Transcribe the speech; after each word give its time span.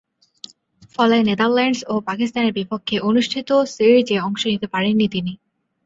ফলে 0.95 1.17
নেদারল্যান্ডস 1.21 1.79
ও 1.87 2.05
পাকিস্তানের 2.07 2.57
বিপক্ষে 2.59 2.95
অনুষ্ঠিত 3.09 3.49
সিরিজে 3.73 4.17
অংশ 4.19 4.41
নিতে 4.53 4.67
পারেননি 4.67 5.07
তিনি। 5.15 5.33